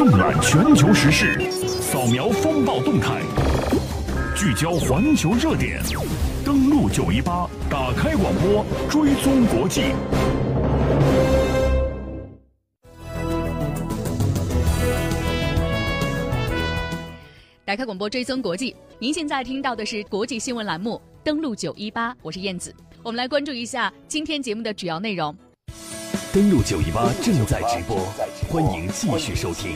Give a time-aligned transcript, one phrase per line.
[0.00, 3.20] 纵览全球时事，扫描风暴动态，
[4.34, 5.78] 聚焦环球热点，
[6.42, 9.92] 登录九一八，打开广播，追踪国际。
[17.66, 18.74] 打开广播，追踪国际。
[18.98, 22.74] 您现在听到的是国际新闻栏目，登录九一八，我是燕子。
[23.02, 25.36] 我们来关注一下今天节目的主要内容。
[26.32, 27.96] 登录九一八正在直播，
[28.48, 29.74] 欢迎继续收听。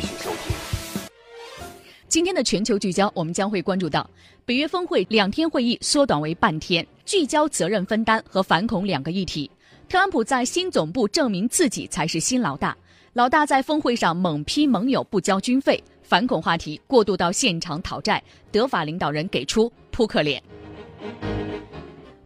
[2.06, 4.08] 今天的全球聚焦，我们将会关注到
[4.44, 9.50] 北约峰会两天会议缩短为半天，聚焦责任分担和反恐两个议题。
[9.88, 12.76] 特朗普在新总部证明自己才是新老大，
[13.14, 20.40] 老大在峰会上猛批盟友不交军费，反恐话题过渡到现场讨债，德法领导人给出扑克脸。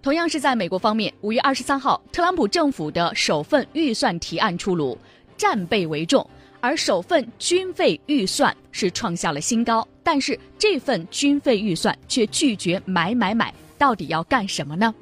[0.08, 4.96] 同样是在美国方面，五月二十三号，特朗普政府的首份预算提案出炉，
[5.36, 6.26] 战备为重，
[6.60, 9.86] 而首份军费预算是创下了新高。
[10.02, 14.94] 但是这份军费预算却拒绝买买买，到底要干什么呢？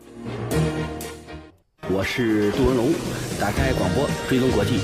[1.88, 2.92] 我是杜文龙，
[3.40, 4.80] 打开广播追踪国际，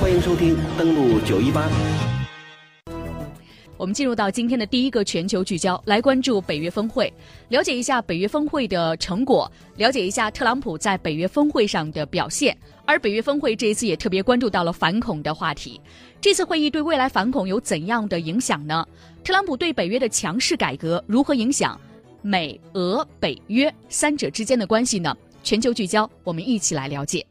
[0.00, 1.68] 欢迎收听登录九一八。
[3.76, 7.12] 我们进入到今天的第一个全球聚焦，来关注北约峰会，
[7.48, 12.56] 了解一下北约峰会的成果，了解一下特朗普在北约峰会上的表现。
[12.86, 15.80] 而北约峰会这一次也特别关注到了反恐的话题。
[16.20, 18.86] 这次会议对未来反恐有怎样的影响呢？
[19.24, 21.78] 特朗普对北约的强势改革如何影响
[22.22, 25.14] 美俄北约三者之间的关系呢？
[25.42, 27.24] 全球聚焦，我们一起来了解。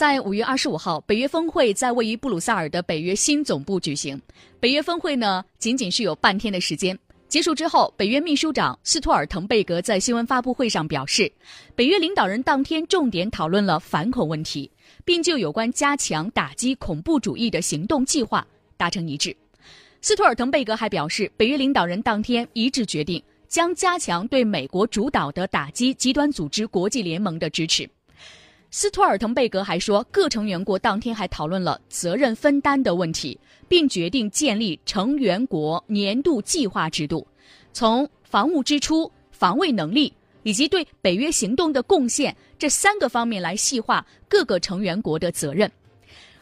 [0.00, 4.18] 在五月二十五号，北约峰会在位于布鲁塞尔的北约新总部举行。
[4.58, 6.98] 北约峰会呢，仅仅是有半天的时间。
[7.28, 11.30] 结束之后，北约秘书长斯托尔滕贝格在新闻发布会上表示，
[11.76, 14.70] 北约领导人当天重点讨论了反恐问题，
[15.04, 18.46] 并就有关加强打击恐怖主义的行动计划
[18.78, 19.36] 达成一致。
[20.00, 27.86] 斯托尔滕贝格还表示，北约领导人当天一致决定将加强对美国主导的打击极端组织国际联盟的支持。
[28.72, 33.36] 斯托尔滕贝格还说，各成员国当天还讨论了责任分担的问题，
[33.66, 37.26] 并决定建立成员国年度计划制度，
[37.72, 40.12] 从防务支出、防卫能力
[40.44, 45.68] 以及对北约行动的贡献这三个方面来细化各个成员国的责任。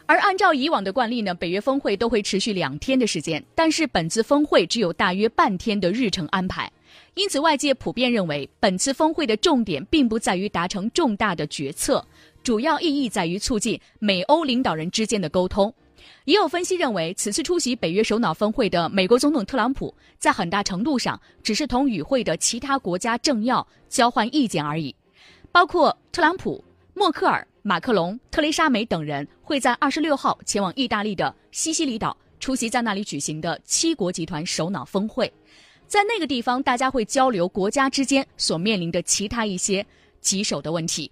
[0.05, 6.71] 而按照以往的惯例呢，北约峰会都会持续两天的时间，但是本次峰会只有大约半天的日程安排。
[7.15, 12.05] 因此，外界普遍认为，本次峰会的重点并不在于达成重大的决策，
[12.43, 15.73] 主要意义在于促进美欧领导人之间的沟通。
[16.25, 24.95] 也有分析认为，此次出席北约首脑峰会的美国总统特朗普，在很大程度上只是同与会的其他国家政要交换意见而已。
[25.51, 26.63] 包括特朗普、
[26.93, 35.31] 默克尔、马克龙、特蕾莎梅等人会在二十六号前往意大利的西西里岛，出席在那里举行的七国集团首脑峰会。
[35.89, 39.83] 在那个地方，大家会交流国家之间所面临的其他一些
[40.21, 41.11] 棘手的问题。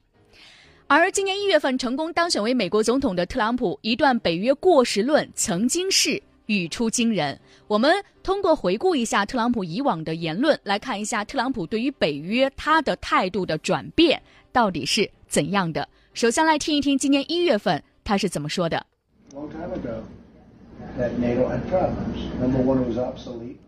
[0.86, 7.38] 而今年一月份成功当选为美国总统的特朗普，一段北约过时论曾经是语出惊人。
[7.68, 14.22] 我们通过回顾一下特朗普以往的言论，来看一下特朗普对于北约他的态度的转变
[14.52, 15.90] 到底是怎样的。
[16.14, 18.86] 首先来听一听今年一月份他是怎么说的。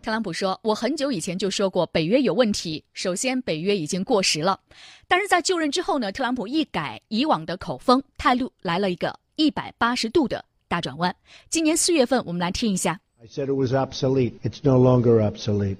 [0.02, 2.82] 特朗普说：“我很久以前就说过，北约有问题。
[2.92, 4.58] 首先，北约已经过时了。
[5.06, 11.14] 但是在就任之后呢，特朗普一改以往的口风，态度来了一个一百八十度的大转弯。
[11.48, 14.32] 今年四月份，我们来听一下。” I said it was obsolete.
[14.42, 15.76] It's no longer obsolete.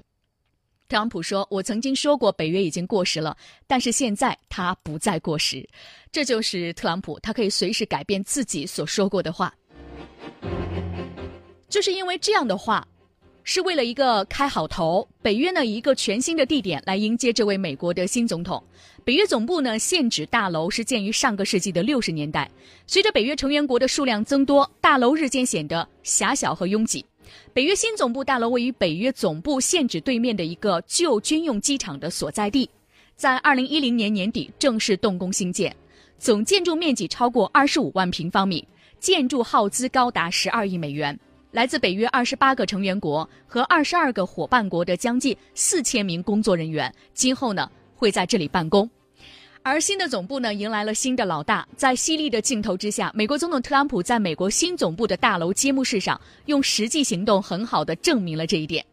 [0.87, 3.35] 特朗普说：“我曾经说过，北约已经过时了，
[3.67, 5.67] 但是现在它不再过时。”
[6.13, 9.53] 这就是特朗普，他可以随时改变自己所说过的话。
[11.71, 12.85] 就是因为这样的话，
[13.45, 15.07] 是为了一个开好头。
[15.21, 18.61] 北约呢，一个全新的地点来迎接这位美国的新总统。
[19.05, 22.51] 北约总部呢，现址大楼是建于上个世纪的六十年代。
[22.85, 27.03] 随着北约成员国的数量增多，大楼日渐显得狭小和拥挤。
[27.53, 32.69] 北约新总部大楼位于北约总部现址对面的一个旧军用机场的所在地，
[33.15, 35.73] 在二零一零年年底正式动工兴建，
[36.19, 38.67] 总建筑面积超过二十五万平方米，
[38.99, 41.17] 建筑耗资高达十二亿美元。
[41.51, 48.89] 来自北约二十八个成员国和二十二个伙伴国的将近四千名工作人员，今后呢会在这里办公。
[49.61, 51.67] 而新的总部呢，迎来了新的老大。
[51.75, 58.83] 在犀利的镜头之下，美国总统特朗普在美国新总部的大楼揭幕式上，用实际行动很好的证明了这一点。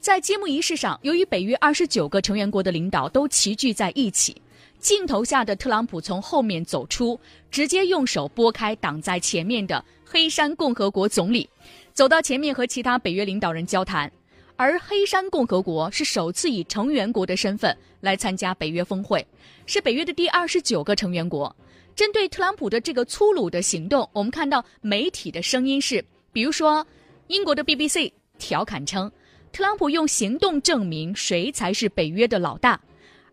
[0.00, 4.40] 在揭幕仪式上，由于北约二十九个成员国的领导都齐聚在一起，
[4.78, 7.18] 镜头下的特朗普从后面走出，
[7.50, 11.48] 直接用手拨开挡在前面的黑山共和国总理，
[11.92, 14.10] 走到前面和其他北约领导人交谈。
[14.56, 19.24] 而黑山共和国是首次以成员国的身份来参加北约峰会，
[19.66, 21.54] 是北约的第二十九个成员国。
[21.94, 26.86] 针对特朗普的这个粗鲁的行动，我们看到媒体的声音是，比如说，
[27.26, 29.10] 英国的 BBC 调侃称，
[29.52, 32.80] 特朗普用行动证明谁才是北约的老大。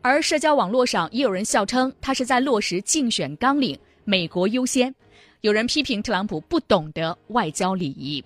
[0.08, 3.76] 而社交网络上也有人笑称他是在落实竞选纲领
[4.06, 4.94] “美国优先”，
[5.42, 8.24] 有人批评特朗普不懂得外交礼仪。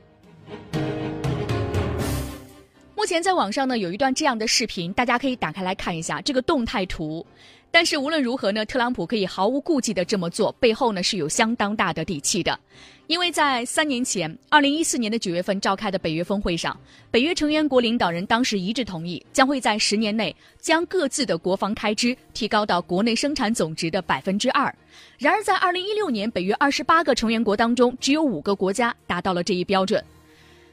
[2.94, 7.26] 目前在网上呢有一段这样的视频，大家可以打开来看一下这个动态图。
[7.72, 12.60] 但是无论如何呢，特朗普可以毫无顾忌的这么做，背后呢是有相当大的底气的。
[13.10, 16.80] 因为在三年前，二零一四年的九月份召开的北约峰会上，
[17.10, 24.72] 北约成员国领导人当时一致同意，将会在十年内将各自的国防开支提高到国内生产总值的百分之二。
[25.18, 30.06] 然而，在二零一六年，北约二十八个成员国当中，只有五个国家达到了这一标准。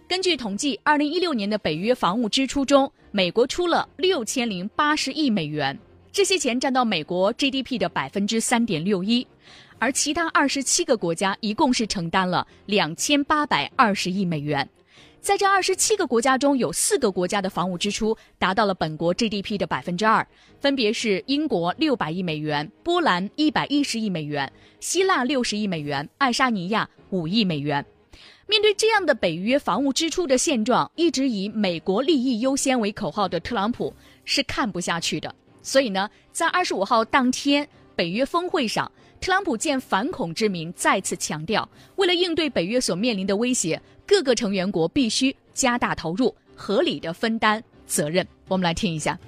[0.07, 5.79] 根据统计，二零一六年的北约防务支出中，美国出了六千零八十亿美元。
[6.13, 9.27] 这些钱占到美国 GDP 的百分之三点六一，
[9.79, 14.69] 而其他二十七个国家一共是承担了两千八百二十亿美元。
[15.21, 20.25] 在这二十七个国家中，有四个国家的防务支出达到了本国 GDP 的百分之二，
[20.61, 27.85] 分别是英国六百亿美元、波兰一百一十亿美元、希腊六十亿美元、爱沙尼亚五亿美元。
[28.47, 33.93] 面对这样的北约防务支出的现状，一直以“美国利益优先”为口号的特朗普
[34.25, 35.35] 是看不下去的。
[35.61, 41.67] 所以呢，在二十五号当天北约峰会上，特朗普见反恐之名，再次强调，
[41.97, 48.25] 为了应对北约所面临的威胁，各个成员国必须加大投入，合理的分担责任。
[48.49, 49.19] 我们来听一下。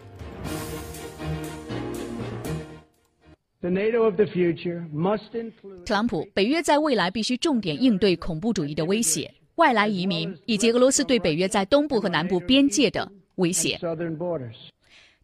[5.85, 13.81] 特朗普，北约在未来必须重点应对恐怖主义的威胁、外来移民以及俄罗斯对北约在东部和南部边界的威胁。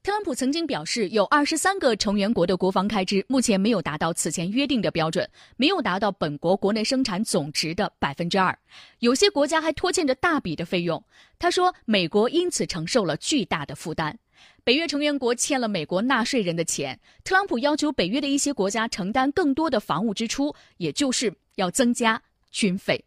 [0.04, 8.54] 特朗普曾经表示，有二十三个成员国的国防开支目前没有达到此前约定的标准，没有达到本国国内生产总值的百分之二，
[8.98, 11.02] 有些国家还拖欠着大笔的费用。
[11.38, 14.18] 他说，美国因此承受了巨大的负担。
[14.62, 23.02] 北约成员国欠了美国纳税人的钱，特朗普要求北约的一些国家承担更多的防务支出，也就是要增加军费。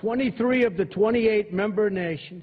[0.00, 2.42] Twenty-three of the twenty-eight member nations.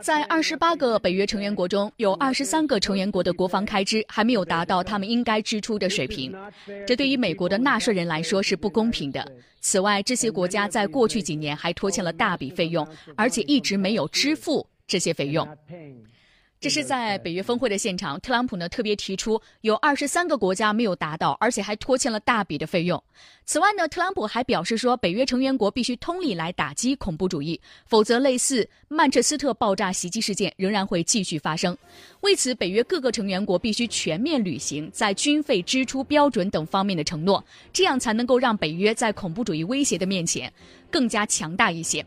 [0.00, 6.34] 在二十八个北约成员国中，有二十三个成员国的国防开支还没有达到他们应该支出的水平，
[6.86, 9.30] 这对于美国的纳税人来说是不公平的。
[9.60, 15.46] 此外，这些国家在过去几年还拖欠了大笔费用，而且一直没有支付这些费用。
[16.58, 23.00] 这是在北约峰会的现场，特朗普呢特别提出，有二十三个国家没有达到，而且还拖欠了大笔的费用。
[23.44, 31.76] 此外呢，特朗普还表示说，北约成员国必须通力来打击恐怖主义，否则类似曼彻斯特爆炸袭击事件仍然会继续发生。
[32.22, 40.50] 为此，北约各个成员国必须全面履行在军费支出标准等方面的承诺，这样才能够让北约在恐怖主义威胁的面前
[40.90, 42.04] 更加强大一些。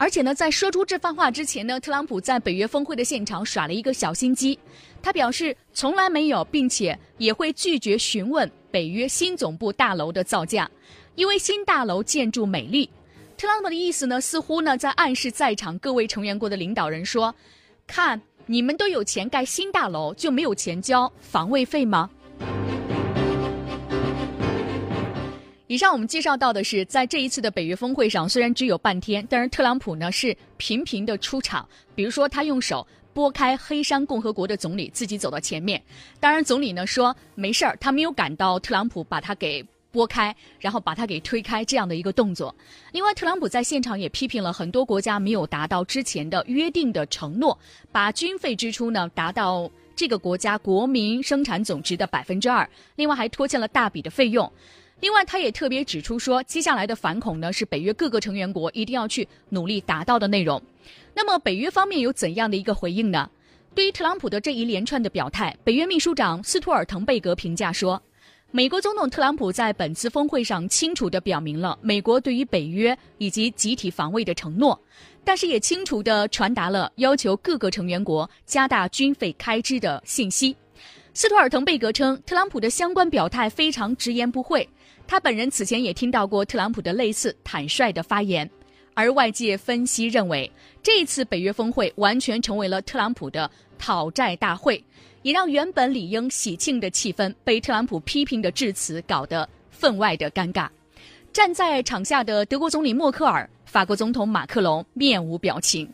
[0.00, 4.58] 而且呢，在说出这番话之前呢，特朗普在北约峰会的现场耍了一个小心机。
[5.02, 10.70] 他表示从来没有，并且也会拒绝询问北约新总部大楼的造价，
[11.16, 12.88] 因为新大楼建筑美丽。
[13.36, 17.34] 特朗普的意思呢，似乎呢在暗示在场各位成员国的领导人说
[17.86, 22.08] ：“看，你们都有钱盖新大楼，就没有钱交防卫费吗？”
[25.70, 31.64] 以上我们介绍到的是，在这一次的北约峰会上，虽然只有半天，但是特朗普呢是频频的出场。
[31.94, 35.80] 比如说，他用手拨开黑山共和国的总理，自己走到前面。
[36.18, 42.52] 当然，总理呢说没事儿，他没有感到特朗普把他给拨开，然后把他给推开这样的一个动作。
[42.90, 47.56] 另外，特朗普在现场也批评了很多国家没有达到之前的约定的承诺，
[47.92, 54.52] 把军费支出呢达到这个国家国民生产总值的百分之二，另外还拖欠了大笔的费用。
[55.00, 60.62] 另外，他也特别指出说，接下来的反恐呢是北约各个成员国一定要去努力达到的内容。
[61.14, 63.28] 那么，北约方面有怎样的一个回应呢？
[63.74, 68.02] 对于特朗普的这一连串的表态，北约秘书长斯图尔滕贝格评价说，
[68.50, 74.78] 美国总统特朗普在本次峰会上清楚地表明了美国对于北约以及集体防卫的承诺，
[75.24, 80.54] 但是也清楚地传达了要求各个成员国加大军费开支的信息。
[81.14, 84.68] 斯图尔滕贝格称，特朗普的相关表态非常直言不讳。
[85.10, 88.48] 他本人此前也听到过特朗普的类似坦率的发言，
[88.94, 90.48] 而外界分析认为，
[90.84, 94.80] 这次北约峰会完全成为了特朗普的讨债大会，
[95.22, 100.68] 也让原本理应喜庆的气氛被特朗普批评的致辞搞得分外的尴尬。
[101.32, 105.92] 站在场下的德国总理默克尔、法国总统马克龙面无表情。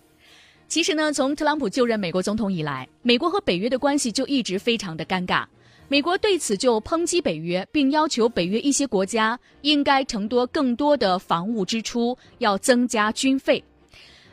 [0.68, 5.46] 其实呢，从特朗普就任美国总统以来，美国和北约的关系就一直非常的尴尬。
[5.88, 13.62] 美国对此就抨击北约，并要求北约一些国家应该承多更多的防务支出，要增加军费。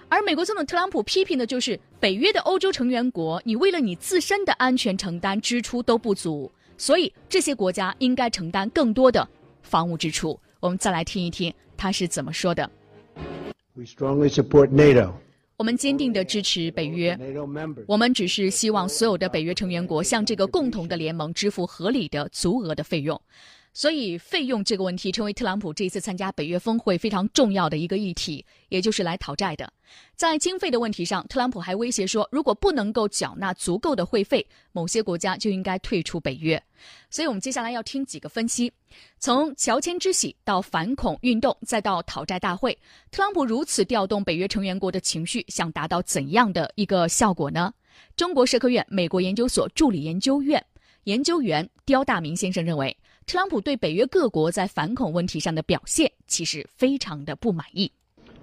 [0.09, 9.27] 而美国总统特朗普批评的就是北约的欧洲成员国，你为了你自身的安全承担支出都不足，所以这些国家应该承担更多的
[9.61, 10.39] 防务支出。
[10.59, 12.67] 我们再来听一听他是怎么说的。
[13.75, 15.13] We strongly support NATO.
[15.55, 17.17] 我们坚定地支持北约。
[17.87, 23.19] 我们只是希望所有的北约成员国向这个共同的联盟支付合理的、足额的费用。
[23.75, 29.73] 所以，费用这个问题成为特朗普这一次参加北约峰会非常重要的一个议题，也就是来讨债的。
[30.15, 36.61] 在经费的问题上，特朗普还威胁说，如果不能够缴纳足够的会费，某些国家就应该退出北约。
[37.09, 38.71] 所以我们接下来要听几个分析：
[39.17, 42.77] 从乔迁之喜到反恐运动，再到讨债大会，
[43.09, 47.73] 特朗普如此调动北约成员国的情绪，想达到怎样的一个效果呢？
[48.15, 50.63] 中国社科院美国研究所助理研究院
[51.05, 52.95] 研究员刁大明先生认为。
[53.25, 57.91] 特朗普对北约各国在反恐问题上的表现，其实非常的不满意。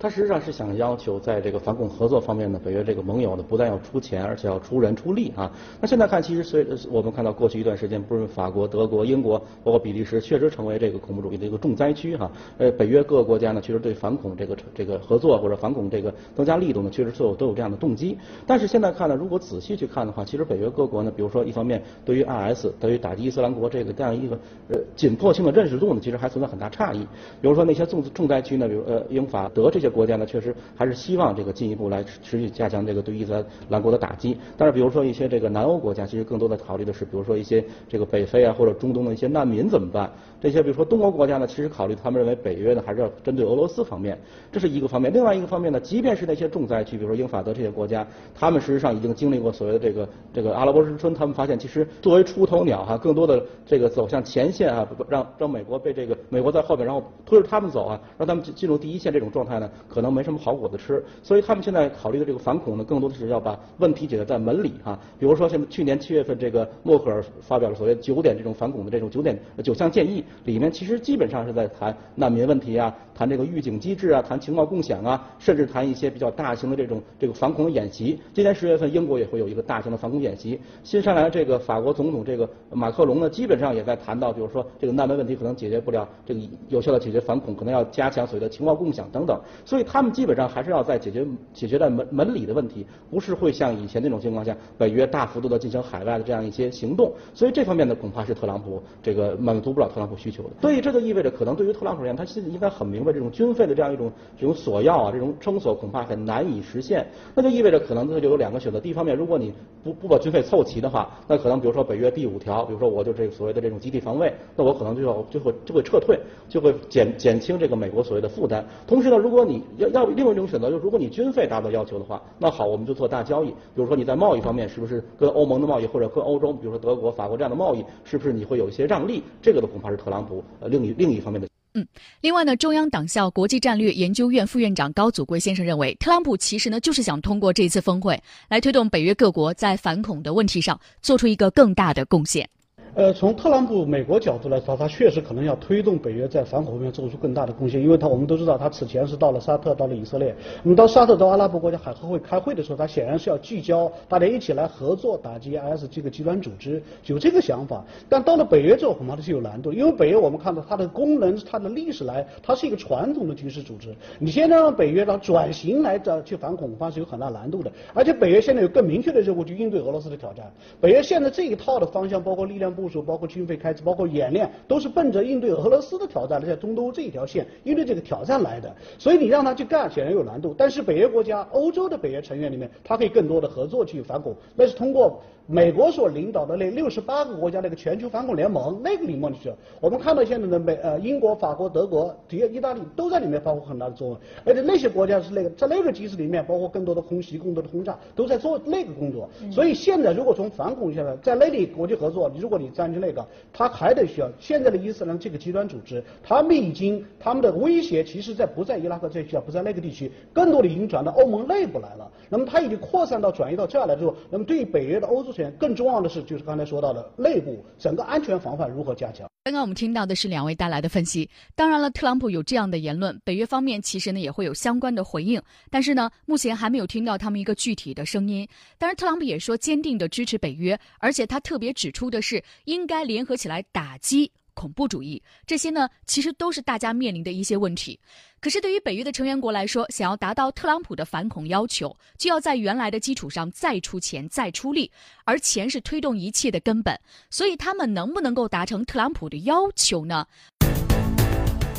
[0.00, 5.52] 他实际上是想要求在这个反恐合作方面呢，北约这个盟友呢不但要出钱，而且要出人出力啊。
[5.78, 12.32] 那现在看，其实随我们看到过去一段时间，不是法国、德国、英国，包括比利时，确实成为这个恐怖主义的一个重灾区哈。
[12.56, 18.16] 呃，北约各个国家呢，确实对反恐这个这个合作或者反恐这个增加力度呢，确实都有都有这样的动机。
[18.46, 24.38] 但是现在看呢，如果仔细去看的话，其实北约各国呢，比如说一方面对于 IS，对于打击伊斯兰国这个这样一个
[24.68, 27.00] 呃紧迫性的认识度呢，其实还存在很大差异。
[27.42, 30.54] 比如说那些重重灾区呢，比如呃英法德这些国家呢，确实。
[30.76, 34.36] 还是希望这个进一步来持续加强这个对伊斯兰国的打击。
[34.56, 40.10] 但是，比如说一些这个南欧国家，其实更多的考虑的是，比如说一些这个北非啊或者中东的一些难民怎么办？
[40.40, 44.18] 这些比如说东欧国家呢，其实考虑他们认为北约呢还是要针对俄罗斯方面，
[44.50, 45.12] 这是一个方面。
[45.12, 61.02] 另外一个方面呢，即便是那些重灾区，比如说英法德这些国家，他们事实上已经经历过所谓的这个这个阿拉伯之春，他们发现其实作为出头鸟哈，更多的这个走向前线啊，让让美国被这个美国在后边，然后推着他们走啊，让他们进入第一线这种状态呢，可能没什么好果子吃。
[61.22, 64.98] 所以他们现在考虑的这个反恐呢，更多的是要把问题解决在门里哈。
[65.18, 78.18] 比如说，现在去年七月份这个默克尔发表了所谓九点这种反恐的这种九点九项建议，里面其实基本上是在谈难民问题啊，谈这个预警机制啊，谈情报共享啊，甚至谈一些比较大型的这种这个反恐演习。
[78.32, 80.60] 今年十月份，英国也会有一个大型的反恐演习。
[80.82, 89.40] 新上来的这个法国总统这个马克龙呢，基本上也在谈到，比如说这个难民问题可能解决不了，这个有效的解决反恐，可能要加强所谓的情报共享等等。
[89.70, 91.24] 所以他们基本上还是要在解决
[91.54, 97.12] 解决在门门里的问题，不是会像以前那种情况下，北约大幅度的进行海外的这样一些行动。
[97.32, 100.50] 所以这方面呢，恐怕是特朗普这个满足不了特朗普需求的。
[100.60, 107.06] 所以这就意味着，可能对于特朗普而言，他心里应该很明白，这种军费的这样一种这种索要啊，这种称索恐怕很难以实现。
[107.36, 118.66] 那就意味着，可能他就有两个选择：第一方面，如果你不不把军费凑齐的话，那可能比如说北约第五条，比如说我就这个所谓的这种集体防卫，那我可能就要就会就会撤退，就会减减轻这个美国所谓的负担。
[118.84, 123.48] 同时呢，如果你你要要另外一种选择，就是如果你军费达到要求的话，那好，我们就做大交易。
[123.48, 129.22] 比如说你在贸易方面，是不是跟欧盟的贸易或者跟欧洲，比如说德国、法国这样的贸易，是不是你会有一些让利？
[129.42, 131.48] 这个的恐怕是特朗普呃另一另一方面的。
[131.74, 131.86] 嗯，
[132.20, 142.48] 另外呢，中央党校国际战略研究院副院长高祖贵先生认为，特朗普其实呢就是想通过这次峰会来推动北约各国在反恐的问题上做出一个更大的贡献。
[142.94, 150.34] 呃，从特朗普美国角度来说，他确实可能要推动北约在反恐方面做出更大的贡献，因为他我们都知道，他此前是到了沙特，到了以色列。
[150.64, 157.84] 那么到沙特到阿拉伯国家海合会开会的时候，他显然是要聚焦大家一起来合作打击 IS 这个极端组织，有这个想法。
[158.08, 163.94] 但到了北约之后，恐怕是有难度，因为北约我们看到它的功能、它的历史来，它是一个传统的军事组织。
[164.18, 167.70] 你现在让北约它转型来找去反恐，恐怕是有很大难度的。
[167.94, 170.50] 而且北约现在有更明确的任务去应对俄罗斯的挑战。
[170.80, 178.74] 北约现在这一套的方向，包括力量部署，包括军费开支，包括演练，都是奔着应对俄罗斯的挑战，在中东这一条线应对这个挑战来的。
[178.98, 180.54] 所以你让他去干，显然有难度。
[180.56, 185.20] 但是北约国家、欧洲的北约成员里面，他可以更多的合作去反恐，那是通过
[185.52, 189.52] 美国所领导的那六十八个国家那个全球反恐联盟那个里面去。
[189.80, 199.28] 我们看到现在的美呃英国、法国、德国、第意大利都在里面发挥很大的作用，而且那些国家是那个在那个机制里面，包括更多的空袭、更多的轰炸，都在做那个工作。
[199.50, 212.08] 所以现在如果从反恐下来，在那里国际合作，如果你占据那个，他还得需要现在的伊斯兰这个极端组织，他们已经他们的威胁其实在不在伊拉克这区啊，不在那个地区，更多的已经转到欧盟内部来了。
[212.28, 219.28] 那么它已经扩散到转移到这儿来之后，那么对于北约的欧洲更重要的是就是刚才说到的内部整个安全防范如何加强。
[219.44, 221.28] 刚刚我们听到的是两位带来的分析。
[221.54, 228.46] 当然了，特朗普有这样的言论，北约方面其实呢也会有相关的回应，但是呢，目前还没有听到他们一个具体的声音。
[228.76, 234.30] 当然，特朗普也说坚定的支持北约，而且他特别指出的是应该联合起来打击。
[234.54, 237.98] 恐怖主义，这些呢，其实都是大家面临的一些问题。
[238.40, 244.90] 可是对于北约的成员国来说，想要达到特朗普的反恐要求，就要在原来的基础上再出钱、再出力，
[245.24, 246.98] 而钱是推动一切的根本。
[247.28, 250.26] 所以他们能不能够达成特朗普的要求呢？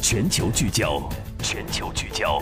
[0.01, 1.09] 全球聚焦，
[1.41, 2.39] 全球聚焦。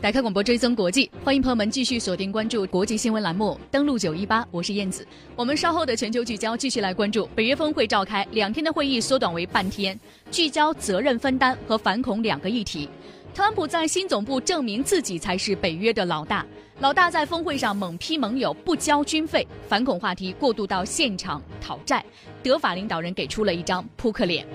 [0.00, 5.04] 打开广播追踪国际，欢迎朋友们继续锁定关注国际新闻栏目，登录九一八，我是燕子。
[5.34, 9.98] 我们稍后的全球聚焦继续来关注北约峰会召开两天的会议缩短为半天，
[10.30, 12.88] 聚焦责任分担和反恐两个议题。
[13.34, 16.46] 特朗普在新总部证明自己才是北约的老大，
[16.78, 22.04] 老大在峰会上猛批盟友不交军费，反恐话题过渡到现场讨债，
[22.40, 24.46] 德法领导人给出了一张扑克脸。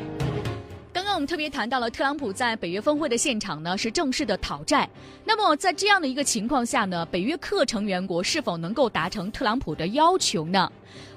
[1.23, 4.87] 们特别谈到了特朗普在北约峰会的现场呢，是正式的讨债。
[5.23, 10.69] 那么在这样的一个情况下呢，北约各成员国是否能够达成特朗普的要求呢？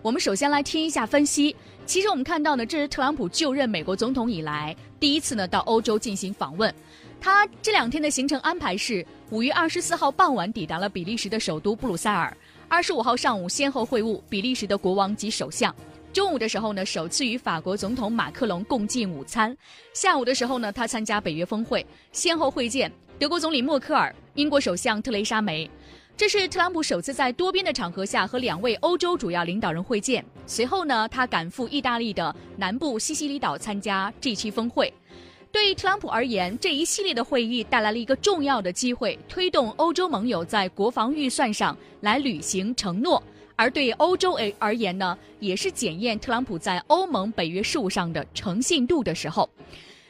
[0.02, 1.54] 我们首先来听一下分析。
[1.86, 6.72] 其实我们看到呢，这是特朗普就任美国总统以来第一次呢到欧洲进行访问。
[7.20, 12.36] 他这两天的行程安排是：五月二十四号傍晚抵达了比利时的首都布鲁塞尔，
[12.68, 15.74] 二十五号上午先后会晤比利时的国王及首相。
[16.12, 19.54] 中午的时候呢，首次与法国总统马克龙共进午餐。
[19.92, 25.70] 下午的时候呢，他参加北约峰会，先后会见德国总理默克尔、英国首相特蕾莎梅。
[26.16, 30.24] 这是特朗普首次在多边的场合下和两位欧洲主要领导人会见。
[30.46, 34.90] 随后呢，他赶赴意大利的南部西西里岛参加 G7 峰会。
[35.52, 43.22] 对于特朗普而言，这一系列的会议带来了一个重要的机会，推动欧洲盟友在国防预算上来履行承诺。
[43.56, 49.48] 而对欧洲而而言呢，也是检验特朗普在欧盟、北约事务上的诚信度的时候。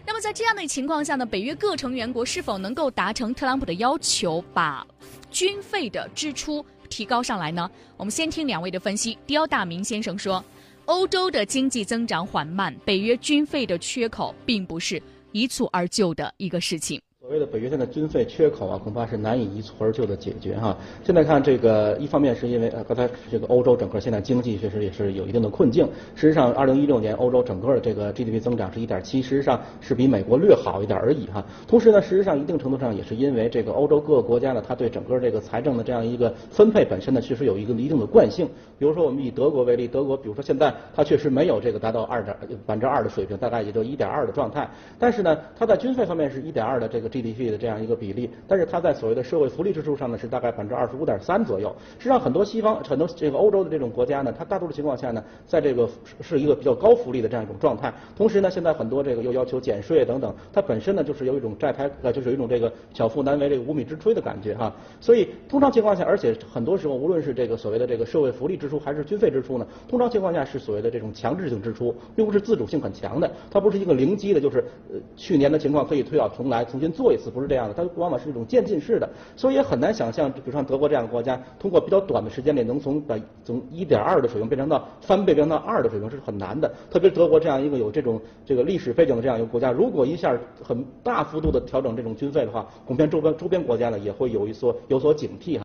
[0.05, 4.87] 那么在这样的情况下呢，北约各成员国是否能够达成特朗普的要求，把
[5.31, 7.69] 军费的支出提高上来呢？
[7.97, 9.17] 我们先听两位的分析。
[9.27, 10.45] 刁大明先生说，
[10.85, 17.01] 欧洲的经济增长缓慢，北约军费的缺口并不是一蹴而就的一个事情。
[17.27, 20.77] 所谓的北约现在军费缺口啊，恐怕是难以一蹴而就的解决哈。
[21.03, 25.85] 现在看这个，一方面是因为呃，刚才这个欧洲整个现在经济确实也是有一定的困境。
[26.15, 31.45] 事实上，二零一六年欧洲整个的这个 GDP 增长是一点七，实上是比美国略好一点而已哈。
[31.67, 38.49] 同时呢，事实上一定程度上也是因为这个欧洲各个国家呢，它对整个这个财政的这样一个分配本身呢，确实有一个一定的惯性。
[38.79, 44.71] 比如说我们以德国为例，德国比如说现在它确实没有这个达到二点百分之二的水平，大概也就一点二的状态。
[44.97, 47.16] 但是呢，它在军费方面是一点二的这个。
[47.17, 51.75] GDP 的这样一个比例，但是它在所谓的社会福利支出上呢是大概百分之二十五点三左右。
[51.99, 55.89] 实际上，很多西方、很多这个欧洲的这种国家呢，它大多数情况下呢，在这个
[56.21, 57.93] 是一个比较高福利的这样一种状态。
[58.17, 64.75] 同时呢，现在很多这个又要求减税等等，它本身呢就是有一种债台呃，就是有一种这个巧妇难为这个无米之炊的感觉哈。
[65.01, 73.31] 所以通常情况下，而且很多时候，无论是这个所谓的这个社会福利支出还是军费支出呢，通常情况下是所谓的这种强制性支出，并不是自主性很强的。
[73.51, 77.75] 它不是一个零基的，就是呃去年的情况可以推倒重来，重新做一次，不是这样的。
[77.75, 86.73] 它往往是一种渐进式的，所以也很难想象，比如像德国这样的国家，通过比较短的时间内能从把从一点二的水平变成到翻倍变成到二的水平是很难的。
[86.91, 95.63] 特别德国这样一个有这种这个历史背景的这样一个国家，如果一下很大幅度的调整这种军费的话，恐怕周边周边国家呢也会有一所有所警惕哈。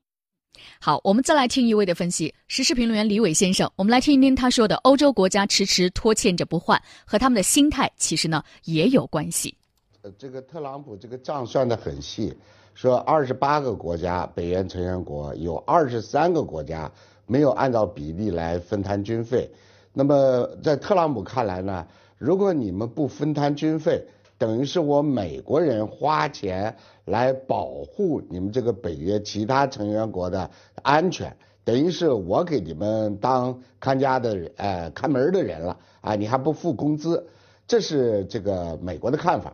[0.83, 9.55] 好，我们再来听一位的分析，时事评论员李伟先生，我们来听一听他说的：欧洲国家迟迟拖欠着不换，和他们的心态其实呢也有关系。
[10.03, 12.35] 呃，这个特朗普这个账算得很细，
[12.73, 16.91] 说二十八个国家北约成员国有二十三个国家
[17.27, 19.51] 没有按照比例来分摊军费。
[19.93, 21.85] 那么在特朗普看来呢，
[22.17, 24.03] 如果你们不分摊军费，
[24.39, 30.49] 等于是我美国人花钱来保护你们这个北约其他成员国的
[30.81, 37.27] 安全，等于是我给你们当看家的，呃，看门的人了啊，你还不付工资，
[37.67, 39.53] 这是这个美国的看法。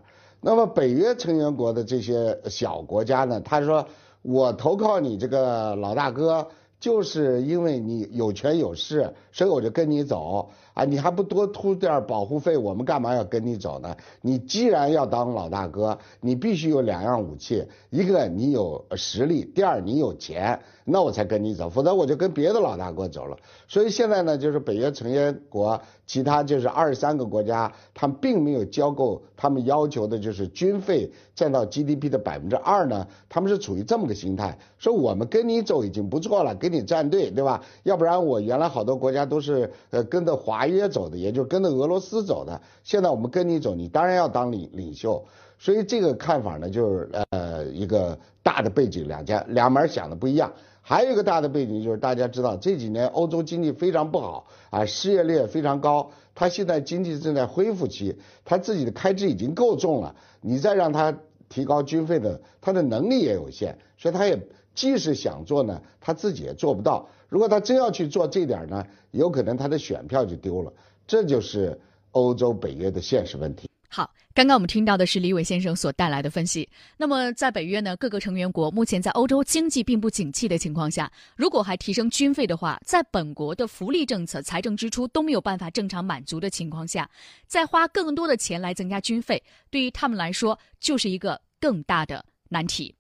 [0.50, 3.42] 那么北约成员国的这些小国家呢？
[3.42, 3.86] 他说
[4.24, 6.48] ：“我投靠你这个老大哥，
[6.80, 13.98] 就是因为你有权有势，所以我就跟你走啊，你还不多出点保护费，我们干嘛要跟你走呢？
[14.22, 23.36] 你既然要当老大哥，你必须有两样武器：一个你有实力，第二你有钱，那我才跟你走，否则我就跟别的老大哥走了。
[23.68, 37.64] 所以现在呢，就是北约成员国其他就是二十三个国家，他们并没有交够他们要求的，就是军费占到 GDP 的百分之二呢，他们是处于这么个心态，说我们跟你走已经不错了，跟你站队，对吧？
[37.82, 42.62] 要不然我原来好多国家都是呃跟着华北约走的，也就是跟着俄罗斯走的。
[42.84, 45.26] 现在我们跟你走，你当然要当领领袖。
[45.58, 50.52] 所以这个看法呢，就是呃一个大的背景，两家两门想的不一样。
[50.82, 64.38] 还有一个大的背景就是大家知道这几年欧洲经济非常不好啊，失业率也非常高，他现在经济正在恢复期，他自己的开支已经够重了，你再让他提高军费的，他的能力也有限，所以他也
[64.76, 67.08] 即使想做呢，他自己也做不到。
[67.30, 70.72] 如果他真要去做这点呢，有可能他的选票就丢了。
[71.06, 71.80] 这就是
[72.12, 73.70] 欧洲北约的现实问题。
[73.90, 76.68] 好，刚刚我们听到的是李伟先生所带来的分析。
[76.98, 87.10] 那么，在北约呢，各个成员国目前在欧洲经济并不景气的情况下，如果还提升军费的话，在本国的福利政策、财政支出都没有办法正常满足的情况下，
[87.48, 92.94] 再花更多的钱来增加军费，对于他们来说就是一个更大的难题。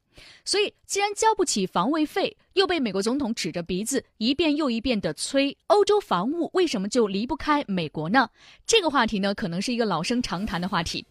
[0.46, 8.30] 所以，既然交不起防卫费，又被美国总统指着鼻子一遍又一遍地催，欧洲防务为什么就离不开美国呢？
[8.66, 11.06] 这个话题呢，可能是一个老生常谈的话题。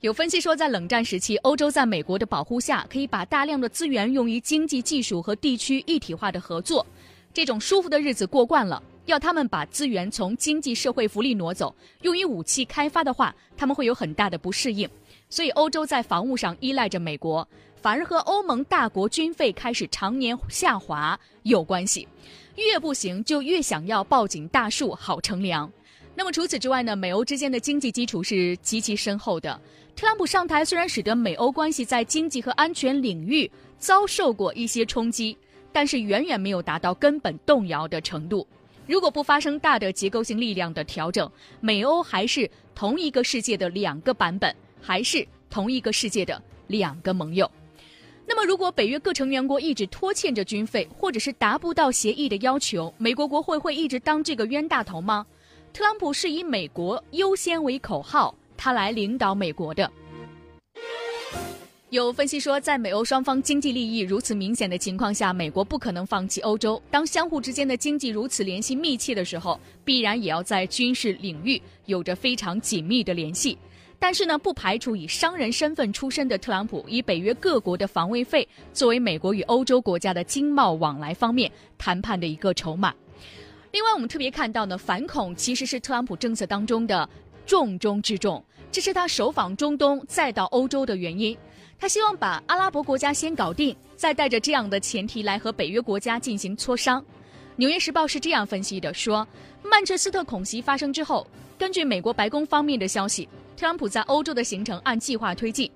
[0.00, 6.86] 有分析说，在冷战时期，欧洲在美国的保护下，可以把大量的资源用于经济、技术和地区一体化的合作，
[7.34, 8.82] 这种舒服的日子过惯了。
[9.06, 14.86] 要他们把资源从经济社会福利挪走，用于武器开发的话，他们会有很大的不适应。
[15.30, 17.48] 所以，欧洲在防务上依赖着美国。
[17.80, 22.06] 反而和欧盟大国军费开始常年下滑有关系，
[22.56, 25.70] 越不行就越想要抱紧大树好乘凉。
[26.14, 26.96] 那么除此之外呢？
[26.96, 29.60] 美欧之间的经济基础是极其深厚的。
[29.94, 35.36] 特朗普上台虽然使得美欧关系在经济和安全领域遭受过一些冲击，
[35.72, 38.46] 但是远远没有达到根本动摇的程度。
[38.86, 47.48] 如果不发生大的结构性力量的调整，美欧还是同一个世界的两个版本，还是同一个世界的两个盟友。
[48.30, 55.26] 那么，如果北约各成员国一直拖欠着军费，或者是达不到协议的要求，美国国会会一直当这个冤大头吗？
[55.72, 59.90] 特朗普是以美国优先为口号，他来领导美国的。
[61.88, 66.80] 有分析说，在美欧双方经济利益如此明显的情况下，美国不可能放弃欧洲。
[66.90, 73.56] 当相互之间的经济如此联系密切的时候，必然也要在军事领域有着非常紧密的联系。
[74.00, 82.94] 但是呢，不排除以商人身份出身的特朗普，以北约各国的防卫费作为美国与欧洲国家的经贸往来方面谈判的一个筹码。
[83.72, 87.08] 另外，我们特别看到呢，反恐其实是特朗普政策当中的
[87.44, 91.36] 重中之重，这是他首访中东再到欧洲的原因。
[91.78, 97.00] 他希望把阿拉伯国家先搞定，再带着这样的前提来和北约国家进行磋商。
[97.56, 99.26] 《纽约时报》是这样分析的：说
[99.62, 101.26] 曼彻斯特恐袭发生之后，
[101.58, 103.28] 根据美国白宫方面的消息。
[103.58, 105.68] 特朗普在欧洲的行程按计划推进，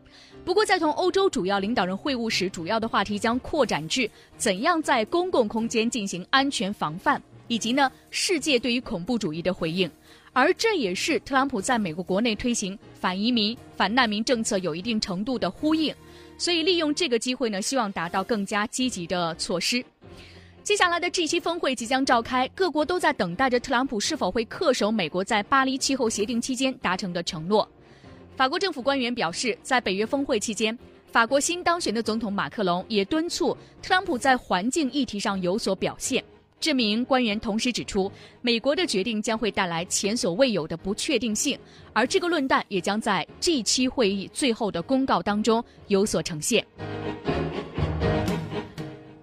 [0.45, 9.90] 不过在同欧洲主要领导人会晤时，主要的话题将扩展至怎样在公共空间进行安全防范，以及呢世界对于恐怖主义的回应。
[10.33, 15.92] 而这也是特朗普在美国国内推行反移民、反难民政策有一定程度的呼应，
[16.38, 19.85] 所以利用这个机会呢，希望达到更加积极的措施。
[20.62, 27.68] 接下来的 G7 峰会即将召开，各国都在等待着特朗普是否会恪守美国在巴黎气候协定期间达成的承诺。
[28.37, 30.77] 法国政府官员表示，在北约峰会期间，
[31.11, 36.22] 法国新当选的总统马克龙也敦促特朗普在环境议题上有所表现。
[36.61, 41.59] 这名官员同时指出，美国的决定将会带来前所未有的不确定性，
[41.92, 46.64] 而这个论断也将在 G7 会议最后的公告当中有所呈现。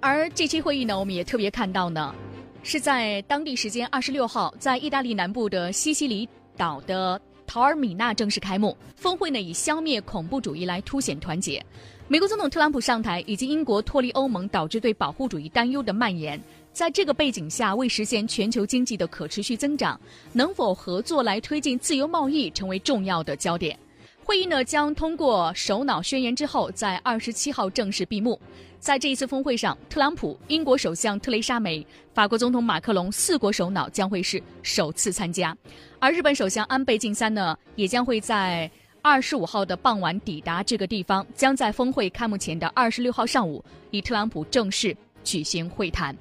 [0.01, 2.15] 而这期会议呢，我们也特别看到呢，
[2.63, 8.75] 是在当地时间二十六号，在意大利南部的西西里岛的陶尔米纳正式开幕。
[8.95, 11.63] 峰会呢以消灭恐怖主义来凸显团结。
[12.07, 19.99] 美国总统特朗普上台，以及英国脱离欧盟导致对保护主义担忧的蔓延，在这个背景下，为实现全球经济的可持续增长，
[20.31, 23.77] 能否合作来推进自由贸易，成为重要的焦点。
[24.23, 28.39] 会议呢将通过首脑宣言之后，在二十七号正式闭幕。
[28.79, 35.55] 在这一次峰会上，特朗普、英国首相特蕾莎梅、法国总统马克龙四国首脑将会是首次参加，
[35.99, 46.15] 而日本首相安倍晋三呢，也将会在二十五号的傍晚抵达这个地方，将在峰会开幕前的二十六号上午与特朗普正式举行会谈。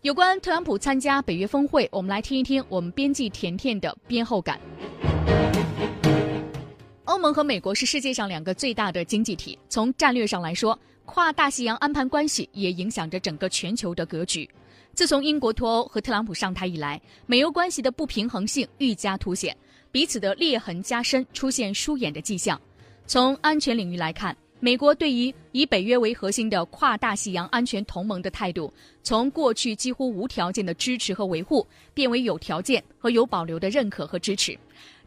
[0.00, 4.58] 有关特朗普参加北约峰会，我们来听一听我们编辑甜甜的编后感。
[7.04, 10.78] 欧盟和美国是世界上两个最大的经济体，从战略上来说，
[11.10, 14.48] 跨大西洋安盘关系也影响着整个全球的格局。
[14.92, 19.56] 自从英国脱欧和特朗普上台以来，美欧关系的不平衡性愈加凸显，
[19.90, 22.60] 彼此的裂痕加深，出现疏远的迹象。
[23.06, 28.70] 从安全领域来看，美国对于以北约为核心的跨大西洋安全同盟的态度，
[29.02, 34.56] 从过去几乎无条件的支持和维护，变为有条件和有保留的认可和支持。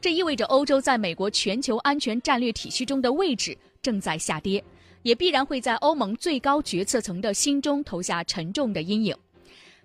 [0.02, 4.64] 这意味着欧洲在美国全球安全战略体系中的位置正在下跌，
[5.04, 9.16] 也必然会在欧盟最高决策层的心中投下沉重的阴影。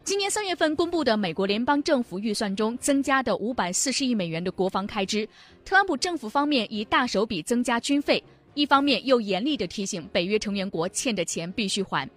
[0.05, 5.29] 今年三月份公布的美国联邦政府预算中增加的五百四十亿美元的国防开支，
[5.64, 8.22] 特朗普政府方面以大手笔增加军费，
[8.55, 12.09] 一方面又严厉地提醒北约成员国欠的钱必须还。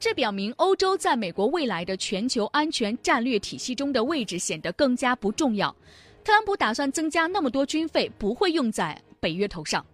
[0.00, 5.74] 这表明欧洲在美国未来的全球安全战略体系中的位置显得更加不重要。
[6.24, 9.84] 特朗普打算增加那么多军费，不会用在北约头上，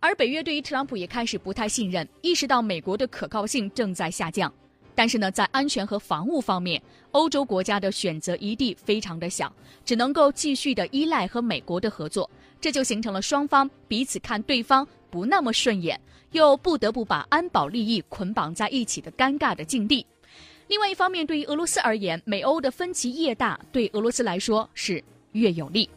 [0.00, 4.52] 而北约对于特朗普也开始不太信任，意识到美国的可靠性正在下降。
[4.94, 6.82] 但是呢，在安全和防务方面，
[7.12, 9.52] 欧洲国家的选择余地非常的小，
[9.84, 12.28] 只能够继续的依赖和美国的合作，
[12.60, 16.00] 这就形成了双方彼此看对方不那么顺眼，
[16.32, 20.04] 又不得不把安保利益捆绑在一起的尴尬的境地。
[20.68, 25.88] 另外一方面，对于俄罗斯而言，美欧的分歧越大，对俄罗斯来说是越有利。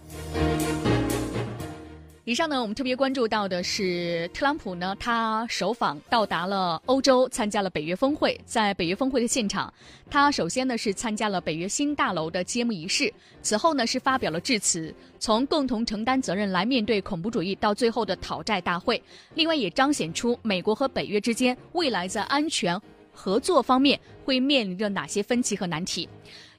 [2.25, 8.39] 以上呢，我们特别关注到的是特朗普呢，他首访到达了欧洲，参加了北约峰会。
[8.45, 9.71] 在北约峰会的现场，
[10.09, 19.03] 他首先呢是参加了北约新大楼的揭幕仪式，此后呢是发表了致辞，从共同承担责任来面对恐怖主义到最后的讨债大会。
[19.33, 22.81] 另外也彰显出美国和北约之间未来在安全
[23.11, 26.07] 合作方面会面临着哪些分歧和难题。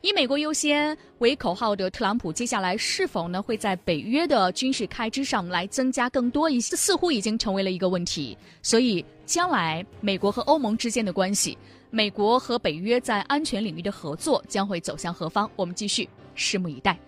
[0.05, 6.77] 以美国优先为口号的特朗普，接下来是否呢会在北约的军事开支上来增加更多一些？
[6.77, 8.37] 似乎已经成为了一个问题。
[8.63, 11.57] 所以，将来美国和欧盟之间的关系，
[11.89, 15.51] 美国和北约在安全领域的合作将会走向何方？
[15.57, 16.99] 我们继续拭目以待。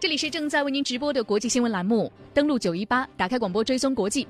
[0.00, 4.26] 这里是正在为您直播的国际新闻栏目，登录九一八，打开广播追踪国际。